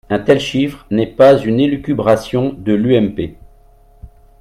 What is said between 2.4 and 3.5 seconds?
de l’UMP.